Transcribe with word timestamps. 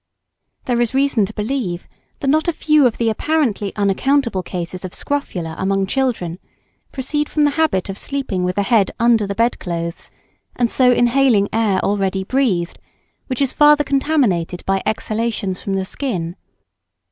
]There 0.65 0.81
is 0.81 0.95
reason 0.95 1.27
to 1.27 1.33
believe 1.35 1.87
that 2.21 2.27
not 2.27 2.47
a 2.47 2.53
few 2.53 2.87
of 2.87 2.97
the 2.97 3.07
apparently 3.11 3.71
unaccountable 3.75 4.41
cases 4.41 4.83
of 4.83 4.95
scrofula 4.95 5.53
among 5.59 5.85
children 5.85 6.39
proceed 6.91 7.29
from 7.29 7.43
the 7.43 7.51
habit 7.51 7.87
of 7.87 7.99
sleeping 7.99 8.43
with 8.43 8.55
the 8.55 8.63
head 8.63 8.89
under 8.99 9.27
the 9.27 9.35
bed 9.35 9.59
clothes, 9.59 10.09
and 10.55 10.71
so 10.71 10.91
inhaling 10.91 11.49
air 11.53 11.79
already 11.85 12.23
breathed, 12.23 12.79
which 13.27 13.43
is 13.43 13.53
farther 13.53 13.83
contaminated 13.83 14.65
by 14.65 14.81
exhalations 14.87 15.61
from 15.61 15.75
the 15.75 15.85
skin. 15.85 16.35